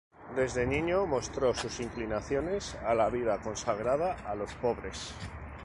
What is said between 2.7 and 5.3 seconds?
a la vida consagrada a los pobres.